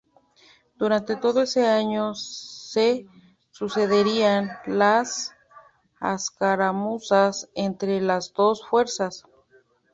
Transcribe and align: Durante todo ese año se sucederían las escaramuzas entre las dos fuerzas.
Durante 0.77 1.15
todo 1.15 1.43
ese 1.43 1.67
año 1.67 2.15
se 2.15 3.05
sucederían 3.51 4.49
las 4.65 5.31
escaramuzas 6.01 7.47
entre 7.53 8.01
las 8.01 8.33
dos 8.33 8.65
fuerzas. 8.67 9.25